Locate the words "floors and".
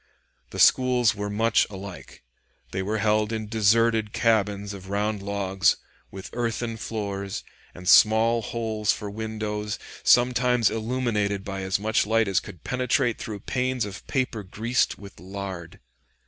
6.77-7.87